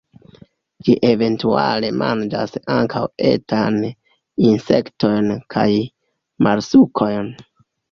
[0.85, 3.03] Ĝi eventuale manĝas ankaŭ
[3.33, 3.79] etajn
[4.47, 5.69] insektojn kaj
[6.49, 7.33] moluskojn.